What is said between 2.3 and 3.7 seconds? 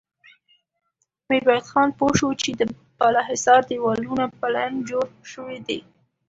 چې د بالا حصار